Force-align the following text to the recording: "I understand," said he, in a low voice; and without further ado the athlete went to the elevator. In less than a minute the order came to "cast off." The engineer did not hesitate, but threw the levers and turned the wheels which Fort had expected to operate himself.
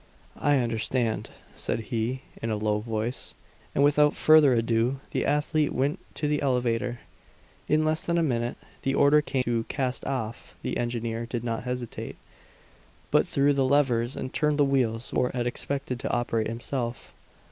"I 0.39 0.57
understand," 0.57 1.29
said 1.53 1.79
he, 1.93 2.23
in 2.41 2.49
a 2.49 2.55
low 2.57 2.79
voice; 2.79 3.35
and 3.75 3.83
without 3.83 4.15
further 4.15 4.51
ado 4.55 4.99
the 5.11 5.23
athlete 5.27 5.73
went 5.73 5.99
to 6.15 6.27
the 6.27 6.41
elevator. 6.41 7.01
In 7.67 7.85
less 7.85 8.07
than 8.07 8.17
a 8.17 8.23
minute 8.23 8.57
the 8.81 8.95
order 8.95 9.21
came 9.21 9.43
to 9.43 9.63
"cast 9.65 10.03
off." 10.05 10.55
The 10.63 10.77
engineer 10.77 11.27
did 11.27 11.43
not 11.43 11.65
hesitate, 11.65 12.15
but 13.11 13.27
threw 13.27 13.53
the 13.53 13.63
levers 13.63 14.15
and 14.15 14.33
turned 14.33 14.57
the 14.57 14.65
wheels 14.65 15.11
which 15.11 15.17
Fort 15.17 15.35
had 15.35 15.45
expected 15.45 15.99
to 15.99 16.09
operate 16.11 16.47
himself. 16.47 17.13